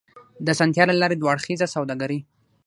د 0.45 0.47
اسانتيا 0.55 0.83
له 0.87 0.95
لارې 1.01 1.15
دوه 1.17 1.31
اړخیزه 1.33 1.67
سوداګري 1.75 2.19